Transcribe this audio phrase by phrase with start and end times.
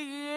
[0.00, 0.29] fear.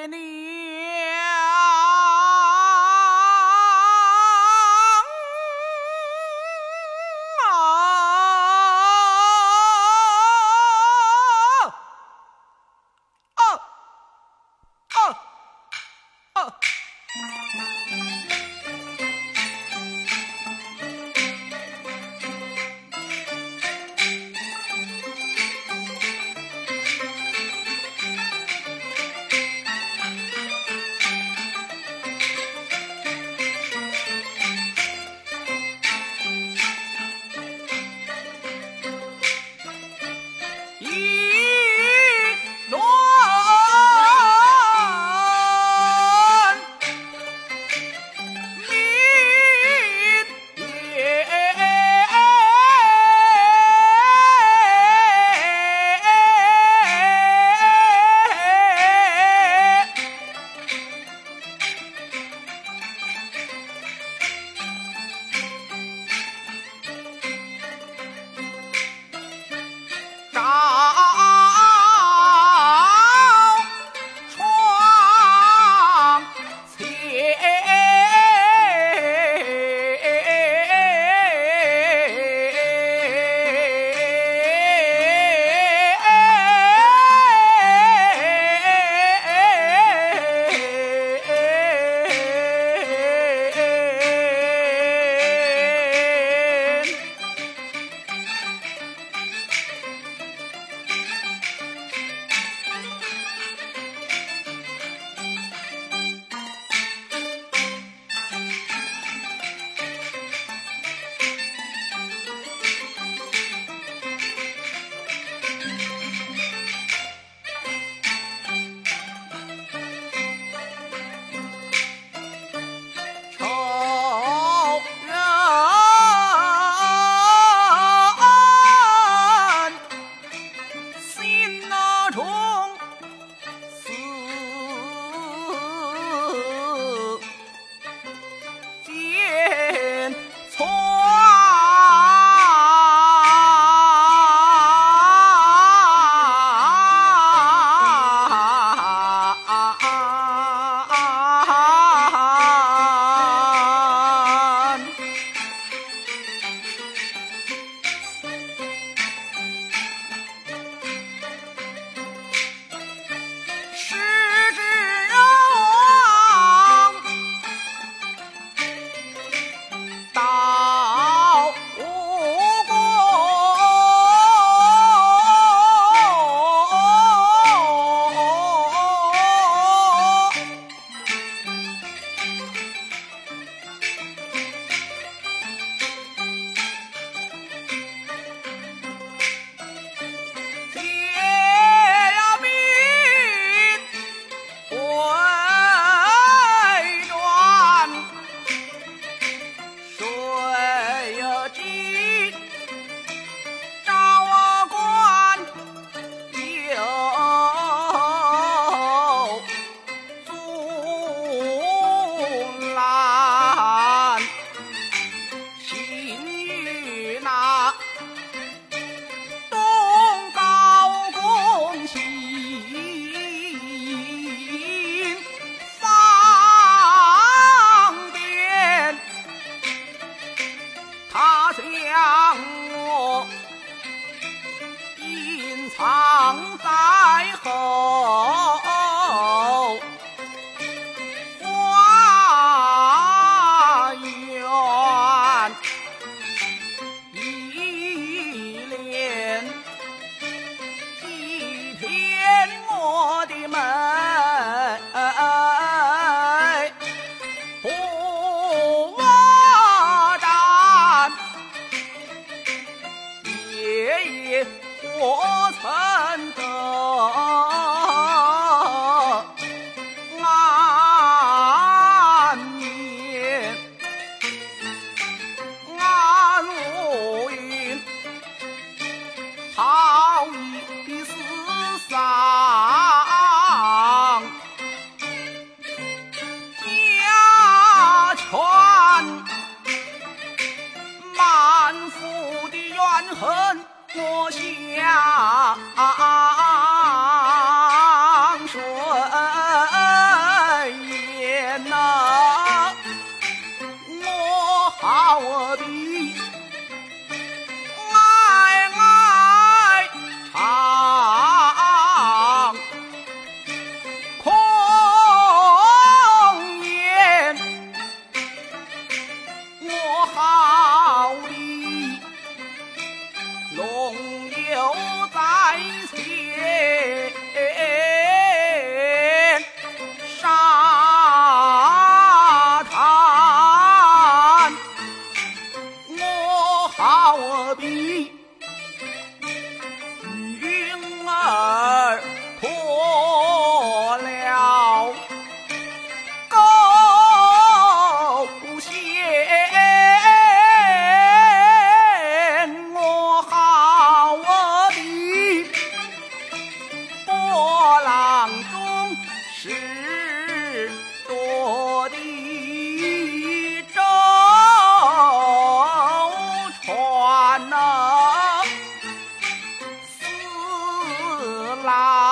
[371.70, 372.03] ลา